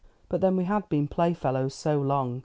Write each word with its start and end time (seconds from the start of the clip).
"But 0.29 0.41
then 0.41 0.55
we 0.57 0.63
had 0.63 0.89
been 0.89 1.07
playfellows 1.07 1.75
so 1.75 2.01
long. 2.01 2.39